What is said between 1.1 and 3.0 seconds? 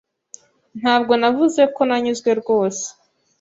navuze ko nanyuzwe rwose.